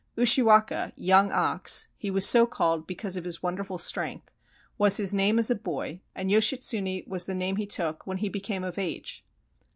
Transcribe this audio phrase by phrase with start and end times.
[0.17, 4.31] Ushiwaka (Young Ox— he was so called because of his wonderful strength)
[4.79, 8.27] was his name as a boy, and Yoshitsune was the name he took when he
[8.27, 9.23] became of age.